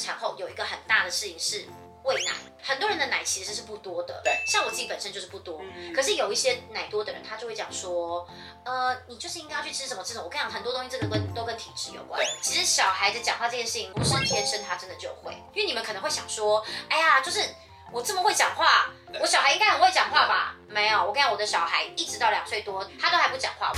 [0.00, 1.66] 产后有一个很大的事情是
[2.02, 8.26] 喂奶，很多人的奶其实是不多的，对，像我自己本身就是不多，嗯、可是有一些奶多的人，他就会讲说，
[8.64, 10.24] 呃，你就是应该要去吃什么吃什么。
[10.24, 12.24] 我跟你讲，很多东西这个跟都跟体质有关。
[12.40, 17.44] 其实小孩子讲话这件事情不是天生他真的就会，因为你们可能会想说，哎呀，就是
[17.92, 18.90] 我这么会讲话，
[19.20, 20.56] 我小孩应该很会讲话吧？
[20.68, 23.72] 没有，我跟你讲，我的小孩一直到两岁多，他都还不讲话。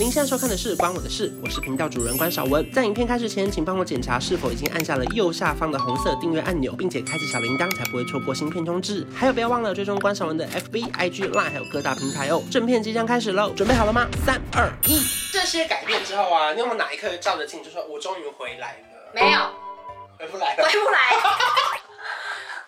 [0.00, 2.66] 您现在收看的是《关我的事》，我是频道主人关少文。
[2.72, 9.06] 在影片开始前，请帮我检查是否已经按下了右下方的红色订阅按钮，并且开启小铃铛，才不会错过新片通知。
[9.14, 12.42] 还有，不要忘了追踪关少文的 FB、IG、Line，还有各大平台哦。
[12.50, 14.08] 正片即将开始喽，准备好了吗？
[14.24, 15.02] 三、二、一。
[15.34, 19.12] 这些改变之后啊，你有没有哪一刻照着镜就说“我终于回来了”？
[19.14, 19.38] 没有，
[20.18, 21.69] 回不来了，回不来。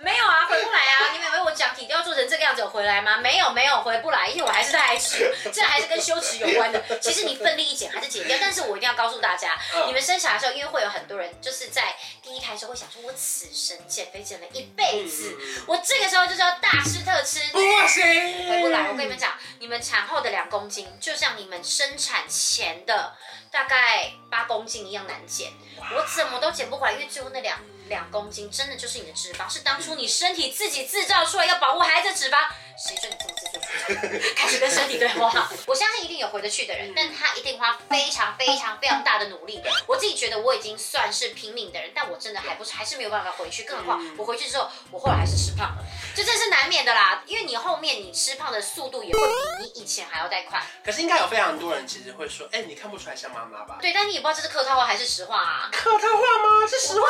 [0.03, 1.13] 没有啊，回不来啊！
[1.13, 3.19] 你们以为我讲体调做成这个样子有回来吗？
[3.19, 6.83] 没有，没有回不来，因为我还是太爱吃， 这还是跟羞耻有关的。
[7.01, 18.03] 其实你奋力一减还是减掉，但是我一定要告诉大家，嗯、你们生小孩的时候，因为会有很多人就是在第一胎的时候会想说，我此生减肥减了一辈子，嗯、我这个时候就是要大吃特吃，不行，
[18.51, 18.89] 回不来。
[18.89, 23.15] 我跟你们讲，你们产后的两公斤，就像你们生产前的
[23.53, 25.53] 大概八公斤一样难减，
[25.95, 27.57] 我怎么都减不回来，因为最后那两。
[27.89, 32.39] 两公斤真的就是你的脂肪，是当初你身体自己制造出来要保护孩子的脂肪。
[32.75, 34.35] 谁说你这么自作自受？
[34.35, 35.51] 开始跟身体对话。
[35.67, 39.61] 我相信一定有回得去的人，但他一定花非常非常非常大的努力。
[39.87, 43.65] 我自己觉得我已经算是拼命的人，但我真的还不是还是没有办法回去。
[43.65, 47.23] 更何况我回去之后，我后来还是吃胖了，这真是难免的啦。
[47.27, 50.63] 因为你后面你吃胖的速度也会比你以前还要再快。
[50.85, 53.79] 可是应该有非常多人其实会说，哎、欸，你看不出来像妈妈吧？
[53.81, 55.69] 对，但你也不知道这是客套话还是实话啊。
[55.73, 56.67] 客套话吗？
[56.69, 57.07] 是实话吗？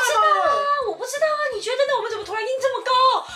[0.89, 1.97] 我不知道啊，你觉得呢？
[1.97, 2.92] 我们怎么突然音这么高？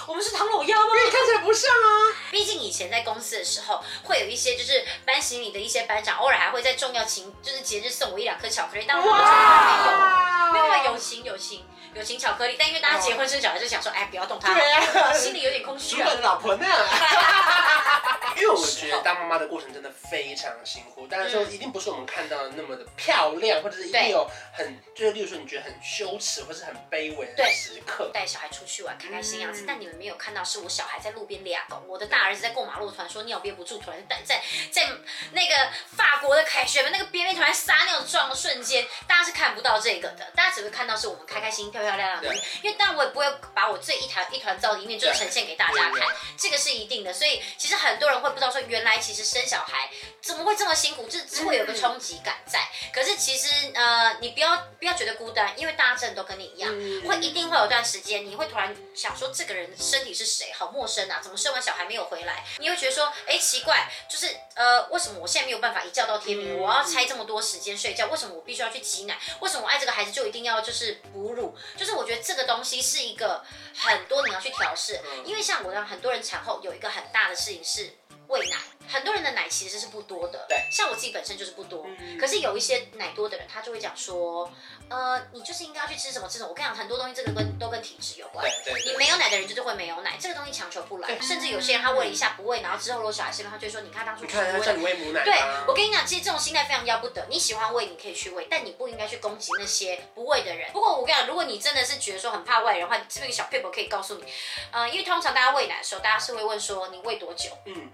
[0.09, 0.93] 我们是唐老鸭吗？
[1.05, 2.15] 你看起来不像啊。
[2.31, 11.65] 毕竟以前在公司的时候，会有一些就是班行李的一些班长，偶尔还会在重要情就是节日送我一两颗巧克力，但我们哇没有，没有友情友情
[11.97, 12.57] 友情巧克力。
[12.59, 16.11] 但因为大家结婚生小孩，就想说，哎，不要动他，对啊，心里有点空虚啊。
[16.15, 16.67] 主老婆呢？
[18.37, 28.11] 因为我们觉得当妈妈的过程真的非常辛苦，当然说一定不是我们看到的那么的漂亮，或者是一定有很就是，例如说你觉得很羞耻或是很卑微的时刻。
[28.13, 34.89] 带小孩出去玩，开开心样子，但你们没有看到是我小孩在路边俩狗，我的大儿子在过马路，突然说尿憋不住，突然在在在
[35.33, 35.55] 那个
[35.97, 42.35] 法国的凯旋门那个边边突然撒尿撞的瞬间，大家是看不到这个的，大家只会看到是我们开开心、漂漂亮亮的。
[42.63, 47.13] 因为当然我也不会把我这一团一团糟的一面就呈现给大家看，这个是一定的。
[47.13, 52.61] 所以其实很多人会不知道说，原来其实生小孩怎么会这么辛苦，这只会有个冲击感在。
[52.93, 56.71] 可是其实呃，你不要不要觉得孤单，因为大家真的都跟你一样，
[57.07, 60.53] 会一定会有段时间，你会突然想说，这个人身体是谁？
[60.53, 62.45] 好陌生啊，怎么生完小孩没有回来？
[62.59, 66.59] 你会觉得说，哎，奇怪，就是呃，为什么我现在没有办法一觉到天明？
[66.59, 69.19] 我要拆这么多时间睡觉，为什么我必须要去挤奶？
[69.41, 71.57] 为什么我爱这个孩子就一定要就是哺乳？
[71.77, 73.45] 就是我觉得这个东西是一个
[73.77, 77.93] 很多你要去调试，因为像我让很多人产后有一个很大的事情是
[78.29, 78.57] 喂奶。
[78.89, 81.85] 很多人的奶其实是不多的，对，像我自己本身就是不多。
[81.99, 84.49] 嗯、可是有一些奶多的人，他就会讲说，
[84.89, 86.51] 呃，你就是应该要去吃什么吃什么。
[86.51, 88.47] 我跟你讲，很多东西这个跟都跟体质有关。
[88.65, 91.21] 对，对，对，你没有奶的人就是会没有奶，这个东西强求不来。
[91.21, 95.25] 甚至有些人他喂了一下不喂，然后之后如果小孩生病，他就会说，你看当初是喂母奶。
[95.25, 95.35] 对，
[95.67, 97.27] 我跟你讲，其实这种心态非常要不得。
[97.29, 100.71] 你喜欢喂，你可以去喂，但你不应该去攻击那些不喂的人。
[100.73, 104.25] 不过我跟你讲，如果你真的是觉得说很怕外人的话，这边小撇步可以告诉你，
[104.71, 107.51] 呃，因为通常大家喂奶的时候，大家是会问说你喂多久？
[107.65, 107.91] 嗯。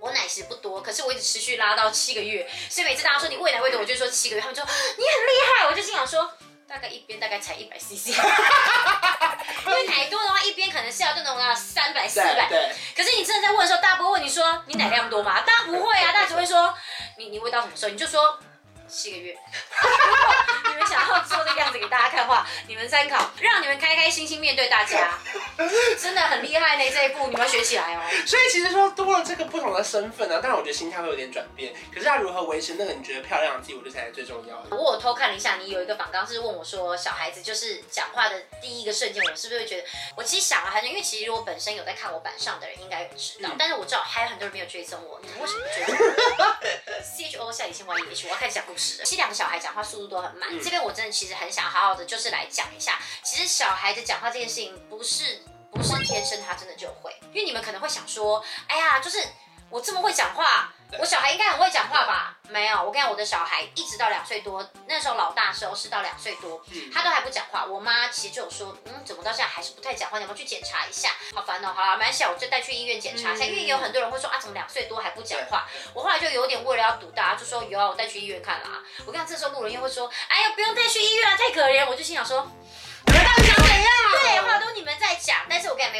[0.00, 6.30] 我奶食不多，可是我一直持续拉到七个月，所以每次大家说你喂奶喂多，我就说七个月，他们说你很厉害，我就心想说
[6.68, 8.08] 大概一边大概才一百 CC，
[9.66, 12.48] 因为奶多的话一边可能是要这种啊三百四百，
[12.94, 15.40] 可是你真的在问的时候，大家不会问你说你奶量多吗？
[15.42, 16.74] 大家不会啊，大家只会说
[17.16, 18.38] 你你喂到什么时候，你就说
[18.88, 19.32] 七个月。
[19.82, 25.18] 如果你们想要做的样子给大家看的话，你们参考，让你们开开心心面对大家，
[26.00, 26.90] 真的很厉害呢。
[26.90, 28.00] 这一步你们要学起来哦。
[28.26, 31.74] 所以其实说多了这个不同的身份呢，当然我觉得心态会有点转变。
[31.92, 34.76] 可是要如何维持那个你觉得漂亮的自己，我觉得才是最重要的。
[34.76, 39.84] 我有偷看了一下，你有一个访纲是问我说，小孩子就是讲话的第一个瞬间，我是不是会觉得？
[40.16, 45.96] 我其实想了很久，因为其实我本身有在看我板上的人应该有知道，嗯、但是我知道还有很多人没有追踪我，你们为什么追踪
[46.38, 46.56] 我
[47.02, 49.04] ？C H O 下底线 Y E H，我要开始讲故事了。
[49.04, 55.40] 其实两个小孩讲话速度都很慢，嗯、这边我真的其实很想好好的就是来讲一下，其实小孩子讲话这件事情不是
[56.26, 59.22] 生他真的就会，因为你们可能会想说，哎呀，就是
[59.70, 60.72] 我这么会讲话。
[61.00, 62.38] 我小孩应该很会讲话吧？
[62.48, 66.64] 没有，我跟你讲，我的小孩一直到两岁多，那时候老大时候是到两岁多，
[66.94, 67.64] 他都还不讲话。
[67.64, 70.18] 我妈其实就有说，嗯，怎么到现在还是不太讲话？
[70.18, 71.10] 你要不要去检查一下？
[71.34, 71.72] 好烦哦。
[71.74, 75.66] 好了，蛮小，我就带去医院检查一下，因为也有很多人会说啊，怎么两岁多还不讲话？
[75.92, 78.82] 我后来就有点为了要堵大家，就说有啊，我带去医院看啦啊。
[79.04, 81.84] 我跟你讲，这时候路人又会说，哎呀，不用带去医院了，太可怜。
[81.90, 82.48] 我就心想说。
[83.06, 83.16] 对，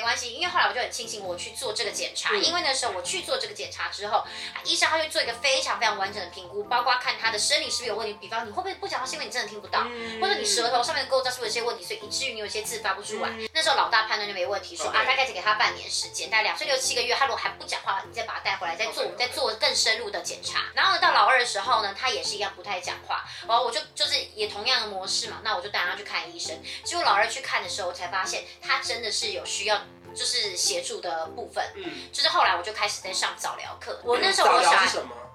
[0.06, 4.24] 关系，因为后来我就很庆幸我去做这个检查，因为那时候我去做这个检查之后，
[4.62, 9.84] 医生他会做一个非常非常完整的评估，包括看他的生理是不是有问题，比方你会不会不讲话是因为你真的听不到，
[10.20, 13.30] 或者你舌头上面的构造是不是有些问题，所以以至于你有些字发不出来。
[13.52, 20.66] 那时候老大判断就没问题，说啊大概只给他半年时间，大概两岁六七个月，他如果还不讲话，你再把他带回来再做，我们再做更深入的检查。
[20.74, 29.80] 然后呢，到老二的时候呢，他也是一样不太讲话，然后我就就是也同样的模式嘛，那我就带他去看医生，结果老二去看的时候我才发现他真的是有需要
[30.16, 35.25] 就是协助的部分，嗯，就是后来我就开始在上早疗课，我那时候我想。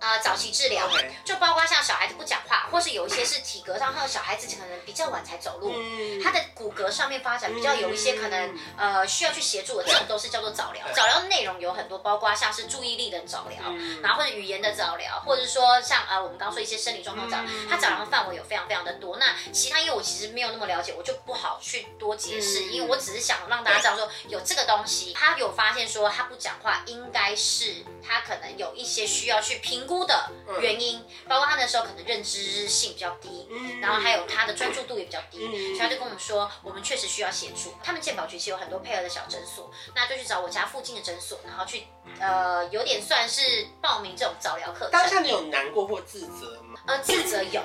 [0.00, 1.10] 呃，早期治疗 Okay.
[1.24, 10.86] 就包括像小孩子不讲话，或是有一些是体格上，还有小孩子可能比较晚才走路，嗯、他的骨骼上面发展比较有一些可能、嗯、呃需要去协助的，这种都是叫做早疗。
[10.94, 19.16] 早疗的内容有很多，包括像是注意力的早疗，嗯、然后或者语言的早疗，或者说像呃我们刚刚说一些生理状况早疗，嗯、它早疗的范围有非常非常的多。
[19.18, 25.12] 那其他因为我其实没有那么了解，我就不好去多解释，嗯、因为我只是想让大家知道说有这个东西。
[25.12, 30.30] 他有发现说他不讲话，应该是他可能有一些需要去评估的
[30.60, 33.48] 原因，包括他那时候可能认知性比较低，
[33.80, 35.40] 然后还有他的专注度也比较低，
[35.74, 37.74] 所以他就跟我们说，我们确实需要协助。
[37.82, 41.84] 他们健保局其实有很多配合的小诊所，那就去找我家附近的诊所，然后去
[42.20, 44.90] 呃有点算是报名这种早疗课程。
[44.90, 46.78] 当下你有难过或自责吗？
[46.86, 47.62] 呃，自责有，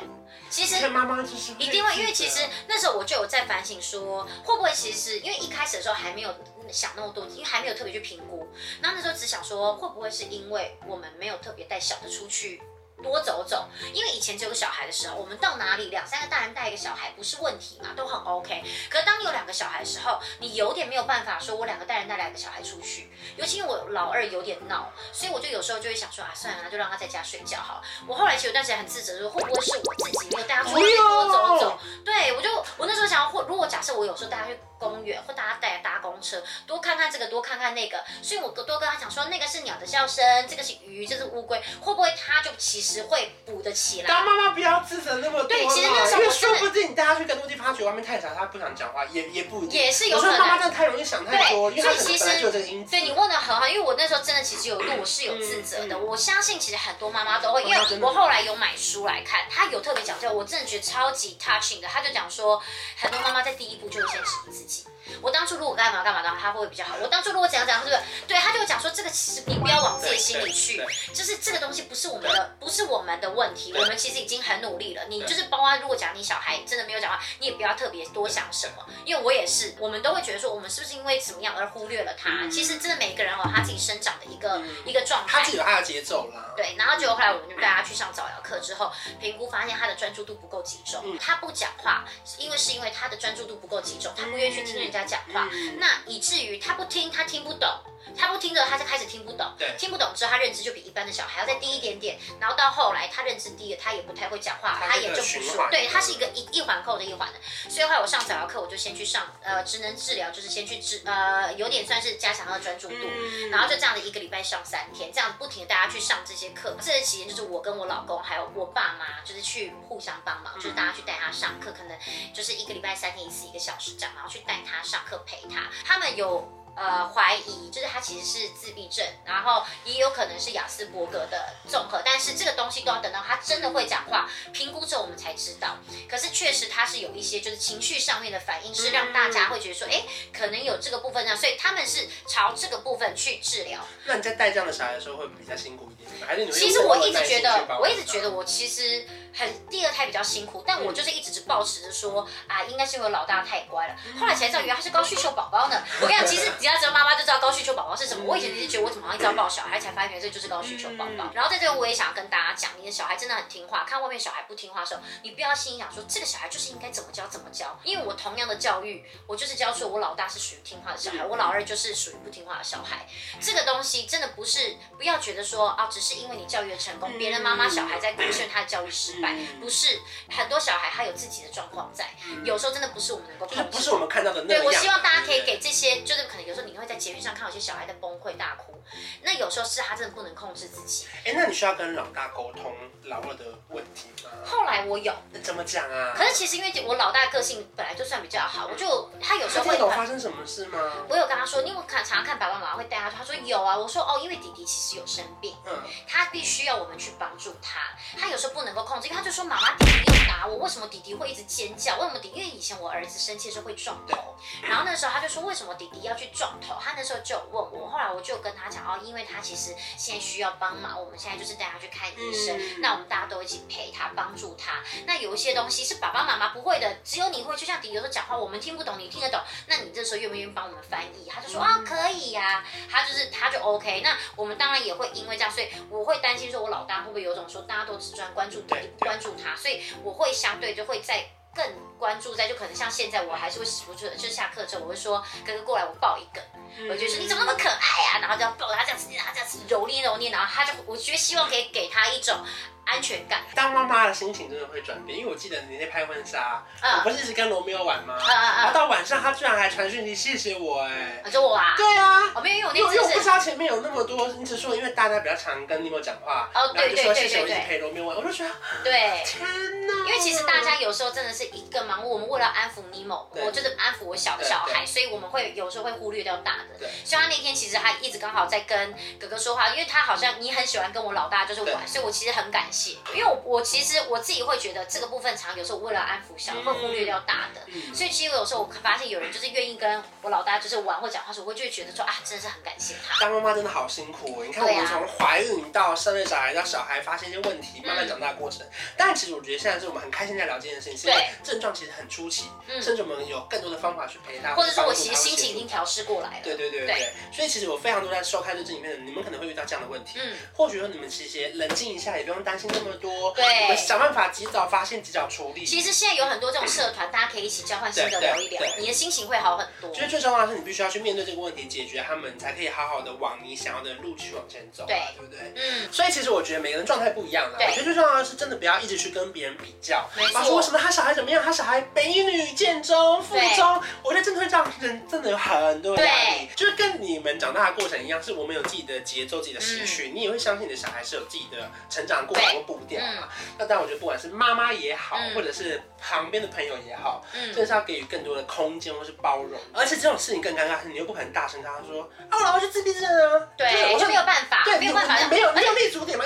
[0.54, 6.32] 其实妈妈就是一定会，因为其实那时候我就有在反省说，会不会其实因为一开始的时候还没有
[6.72, 8.48] 想那么多，因为还没有特别去评估，
[8.80, 12.62] 然后那时候只想说，会不会是因为我们没有特别带小的出去。
[13.04, 18.64] 多走走，因为以前只有个小孩的时候，我们到哪里两三个大人带一个小孩不是问题嘛，都很 OK。
[18.90, 27.82] 可是当你有两个小孩的时候，你有点没有办法说，我两个大人带两个小孩出去，尤其因为我老二有点闹，所以我就有时候就会想说啊，算了，那就让他在家睡觉好了。
[28.08, 31.80] 我后来其实有段时间很自责，说会不会是我自己没有带他出去多走走？
[32.06, 34.58] 对，我就我那时候想要，或如果假设我有时候带他去。
[34.84, 38.04] 公园或大家带搭公车，多看看这个，多看看那个。
[38.22, 44.08] 所以我多跟他讲说，那个是鸟的笑声，这个是鱼，这是乌龟，会不会他就其实会补得起来？
[44.08, 45.48] 当妈妈不要自责那么多。
[45.48, 50.40] 对，其实那时候因为说不定你带他去更多地方，他觉外面太吵，他不想讲话，也也不也是有可能。
[50.40, 52.92] 妈妈真的太容易想太多，对，所以其实就这个因子。
[52.92, 55.98] 对，你问的很好，因为我那时候真的其实有路，我是有自责的。
[55.98, 61.88] 我相信其实很多妈妈都会，因为我后来有买书来看，他有特别讲究，我真的觉得超级 touching 的。
[61.88, 62.62] 他就讲说，
[62.98, 64.73] 很多妈妈在第一步就会先质疑自己。
[64.74, 64.86] noite.
[65.22, 66.96] 我当初如果干嘛干嘛的话，他会比较好。
[67.02, 68.02] 我当初如果怎样怎样，是不是？
[68.28, 70.84] 对，他就会讲说，这个其实你不要往自己心里去，
[71.14, 73.74] 就是这个东西不是我们的，不是我们的问题。
[73.76, 75.04] 我们其实已经很努力了。
[75.10, 82.48] 你就是包括如果讲你小孩真的没有讲话，你也不要特别多想什么，因为我也是，我们都会觉得说，我们是不是因为怎么样而忽略了他？
[82.50, 86.54] 其实真的每一个人有他自己生长的一个一个状态，他自己有他的节奏啦。
[86.56, 92.06] 对，然后结果后来我们就带他去上早疗课之后，评估发现他的专注度不够集中，他不讲话，
[92.38, 95.50] 因为是因为他的专注度不够集中，他不愿意去听人家讲话。
[95.80, 97.68] 那以至于他不听，他听不懂，
[98.18, 107.40] 他不听着，他就开始听不懂，对，听不懂之后，他认知就比一般的小孩要再低一点点，然后到后来他认知低了，他也不太会讲话，他也就不说，对，他是一个一一环扣的一环的，
[107.70, 121.98] 所以后来我上早教课，我就先去上呃职能治疗，就是先去治呃有点算是加强他的专注度，嗯、然后就这样的一个礼拜上三天，这样不停的带他去上这些课，这些期间就是我跟我老公还有我爸妈就是去互相帮忙，就是大家去带他上课，可能
[122.34, 126.63] 就是一个礼拜三天一次一个小时这样，然后去带他上课陪他，他们有。
[126.76, 135.78] 呃，怀疑就是他其实是自闭症，然后也有可能是亚斯伯格的综合，但是这个东西都要等到他真的会讲话，评估之后我们才知道。
[136.10, 143.80] 可是确实他是有一些就是情绪上面的反应，是让大家会觉得说，哎、欸，可能有这个部分这样，所以他们是朝这个部分去治疗。
[144.06, 146.28] 那你在带这样的小孩的时候会比较辛苦一点吗？
[146.28, 146.52] 还是你？
[146.52, 153.96] 其实我一直觉得，我一直觉得我其实很第二胎比较辛苦，但我就是一直是抱持着说啊，应该是因为老大太乖了。
[154.20, 155.84] 后来才知道原来他是高需求宝宝呢。
[156.02, 156.52] 我跟你讲，其实。
[156.60, 158.24] 只要知道妈妈就知道高需求宝宝是什么。
[158.26, 161.30] 我以前一直觉得我怎么好像一直要抱小孩才发现原来这就是高需求宝宝。
[161.34, 163.84] 然后在这个我也想要跟大家讲，你的小孩真的很听话。
[163.84, 167.78] 看外面小孩不听话的时候，你不要心里想说这个小孩就是应该怎么教怎么教。
[167.84, 173.06] 因为我同样的教育，我就是教出我老大是属于听话的小孩，我老二就是属于不听话的小孩。
[173.42, 180.02] 这个东西真的不是不要觉得说啊，只是因为你教育的成功，别人妈妈小孩在亏损他的教育失败，不是。
[180.30, 184.62] 很多小孩他有自己的状况在，嗯、有时候真的不是我们能够不是我们看到的那样。
[184.62, 188.84] 对，我希望大家可以给这些，就是可能有时候你会在节目上看到有些小孩在崩溃大哭，
[189.22, 191.08] 那有时候是他真的不能控制自己。
[191.26, 194.30] 哎，那你需要跟老大沟通老二的问题吗？
[194.46, 196.14] 后来我有，那怎么讲啊？
[196.16, 200.80] 可是其实因为我老大个性本来就算比较好，我就他有时候会有发生什么事吗？
[201.08, 211.98] 我有跟他说，因为我看常常看爸爸妈妈会带他，他说有啊，我说哦，因为弟弟其实有生病，嗯，他必须要我们去帮助他，他有时候不能够控制，他就说妈妈弟弟又打我，为什么弟弟会一直尖叫？
[211.98, 212.40] 为什么弟弟？
[212.40, 216.76] 因为以前我儿子生气的时候会撞头，然后那时候他就说为什么弟弟要去撞头？
[216.82, 224.82] 他那时候就有问我，后来我就跟他讲哦，因为他其实现在需要帮忙，我们现在就是带他去看医生，嗯、那我们大家都一起陪他帮助他。
[225.06, 231.30] 那有一些东西是爸爸妈妈不会的，只有你会，就像弟弟有时候讲话我们听不懂，你听得懂，那你这时候愿不愿意帮我们翻译？
[231.30, 234.02] 他就说啊可以呀、啊，他就是他就 OK。
[234.02, 241.26] 那我们当然也会因为这样，所以我会担心说我老大会不会有种说大家都只专关注弟弟不关注他，所以我会相对就会在。
[241.56, 241.64] 更
[242.00, 246.42] 关注在，就可能像现在，我还是会忍不住的，就是下课之后，我会说哥哥过来，我抱一个，
[246.80, 252.36] 嗯、我就说你怎么那么可爱啊，然后就要抱他这样子，然后这样子揉捏揉捏，然后他就，我觉得希望可以给他一种。
[252.86, 253.42] 安全感。
[253.56, 258.16] 当妈妈的心情真的会转变，因为我记得你那天拍婚纱，嗯、我不是一直跟罗密欧玩吗？
[258.20, 261.74] 嗯嗯、然后到晚上他居然还传讯息谢谢我，哎，就我啊？
[261.78, 268.52] 对啊，我没有，因为我那因为我不知道前面有那么多，你只说因为大家比较常跟尼莫讲话，哦，对对对对对，谢谢我一直陪罗密欧玩，我就觉得，
[268.84, 276.80] 对，天哪，因为其实大家有时候真的是一个忙，我们为了安抚尼莫，我就是安抚我小的小孩，所以我们会有时候会忽略掉大的。
[276.80, 283.54] 对，所以他那天其实他一直刚好在跟哥哥说话，因为他好像你很喜欢跟我老大就是玩，所以我其实很感谢，因为我。
[283.54, 287.62] 我其实我自己会觉得这个部分，常有时候为了安抚小，会忽略掉大的。
[287.68, 293.20] 嗯、所以其实有时候我发现有人就是愿意跟我老大就是玩或讲话时，我会就会觉得说啊，真的是很感谢他。
[293.20, 298.66] 当妈妈真的好辛苦，你看我们从怀孕到生了小孩到小孩发现一些问题，慢慢长大的过程。
[298.66, 306.44] 嗯、但其实我觉得现在是我们很开心在聊这件事情，是因为症状其实很初期，嗯、甚至我们有更多的方法去陪他，或者说我其实心情已经调试过来了。
[306.44, 307.14] 对对对对。
[307.32, 310.18] 所以其实我非常多在收看这支影片的，你们可能会遇到这样的问题。
[310.20, 310.36] 嗯。
[310.56, 313.32] 或许说你们其实冷静一下，也不用担心那么多。
[313.34, 313.44] 对。
[313.64, 314.24] 我们想办法。
[314.34, 315.64] 及早发现，及早处理。
[315.66, 319.92] 其实现在有很多这种社团，大家可以一起交换心得，聊一聊，你的心情会好很多。
[319.92, 325.40] 就是最重要的是，你必须要去面对这个问题，解决他们，才可以好好的往你想要的路去往前走，对，对不对？
[325.56, 325.92] 嗯。
[325.92, 327.60] 所以其实我觉得每个人状态不一样啦。
[327.60, 330.10] 我觉得最重要的是，真的不要一直去跟别人比较。
[330.16, 330.44] 没错。
[330.44, 331.44] 说为什么他小孩怎么样？
[331.44, 336.50] 他小孩北女建中、附中，我觉得真的会让人真的有很多压力。
[336.56, 343.28] 就是跟你们长大的过程一样，是我们有自己的节奏、自己的时区，你也会相信你的小孩是有自己的成长过程和步调嘛。
[343.58, 349.60] 那但我觉得，不管是妈妈也好，或者是旁边的朋友也好，嗯，就是要给予更多的空间或是包容。
[349.74, 356.26] 而且这种事情更尴尬，你又不可能大声跟他说：“啊，我老婆是自闭症啊。”对，我就没有办法，对，没有办法，没有没有立足点嘛，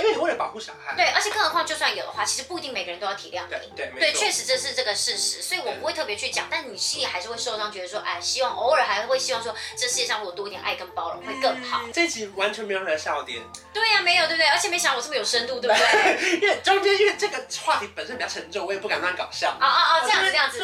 [2.17, 3.71] 话，其实不一定每个人都要体谅你。
[3.75, 11.81] 对对，确实这是这个事实，所以我不会特别去讲，但你心里还是会受伤，觉得说，哎，希望偶尔还会希望说，这世界上如果多一点爱跟包容会更好。
[11.93, 13.41] 这集完全没有任何笑点。
[13.73, 14.47] 对呀，没有，对不对？
[14.49, 16.37] 而且没想到我这么有深度，对不对？
[16.41, 19.55] 因为中间因为这个话题本身比较沉重，我也不敢乱搞笑。
[19.59, 20.59] 哦哦哦，这样子这样子。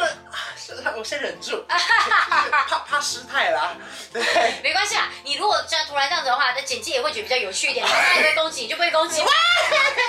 [0.56, 3.76] 是，我先忍住， 怕怕失态啦。
[4.12, 4.22] 对，
[4.62, 5.10] 没关系啊。
[5.22, 7.86] 你如果这样突然这样子的话，那剪辑也会觉得比较有趣一点。
[7.86, 9.20] 他也会攻击你，就不会攻击。
[9.24, 9.28] 哇，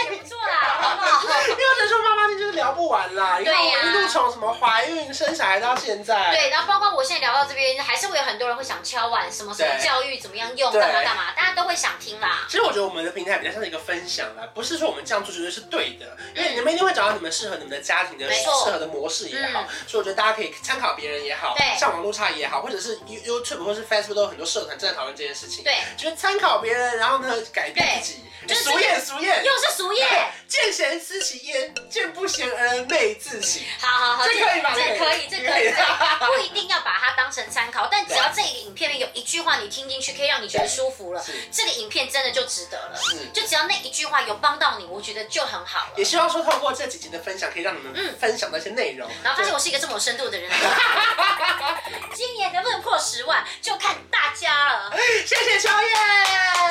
[0.09, 1.34] 不错啦，好不好？
[1.49, 3.37] 因为人说妈妈你就是聊不完啦。
[3.37, 3.79] 对呀。
[3.83, 6.31] 一路从什么怀孕、生小孩到现在。
[6.31, 12.45] 对，然后包括我现在聊到这边，还是会有很多人会想敲碗，什么什么教育怎么样用，干嘛干嘛，大家都会想听啦。
[12.47, 25.63] 其实我觉得我们的平台比较像是一个分享啦，不是说我们这样做绝对是对的，因为你们一定会找到你们适合你们的家庭的适合的模式也好，所以我觉得大家可以参考别人也好，对上网路差也好，或者是 YouTube 或是 Facebook 都有很多社团正在讨论这件事情。
[25.63, 28.21] 对，就是参考别人，然后呢改变自己。
[28.47, 30.05] 俗谚俗谚，又是俗谚。
[30.47, 33.59] 见贤思齐焉，见不贤而内自省。
[33.79, 34.73] 好好好，这可以吧？
[34.75, 35.73] 这可以， 这可以。
[36.19, 42.99] 不一定要把它当成参考，但只要这个影片里有一句话你听进去，可以让你觉得舒服了，这个影片真的就值得了。
[43.01, 45.93] 是，就只要那一句话有帮到你，我觉得就很好了。
[45.97, 50.51] 也希望说透过这几集的分享，可以让你们嗯分享那些内容，然后发现我是一个这么有深度的人。
[52.13, 54.93] 今年能不能破十万，就看大家了。
[55.25, 55.89] 谢谢秋叶，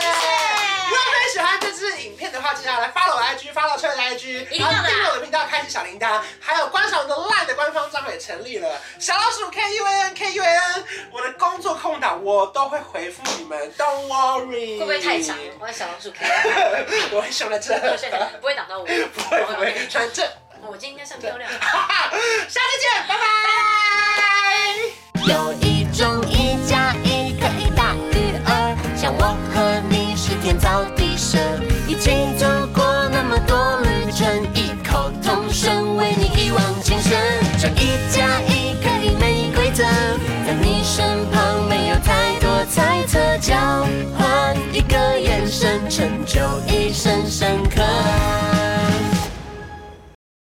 [0.01, 0.29] 谢谢。
[0.89, 1.99] 如果你喜欢这支
[2.67, 14.07] 来 follow 我的 IG，follow 秋叶的 IG，然后订阅我的频道，开启小铃铛，还有观赏我的 LINE 的官方账号也成立了，小老鼠 K U A N K U A N，我的工作空档我都会回复你们，Don't
[14.07, 14.79] worry。
[14.79, 15.37] 会不会太长？
[15.61, 16.31] 我的小老鼠 K U
[16.75, 17.79] N， 我会选在这，
[18.41, 18.91] 不会挡到我，不
[19.23, 20.27] 会不会，选这。
[20.67, 21.51] 我今天应该算漂亮。
[21.53, 21.69] 下次
[22.49, 23.24] 见，拜拜。